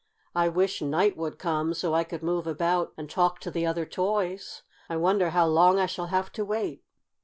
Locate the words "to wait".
6.31-6.83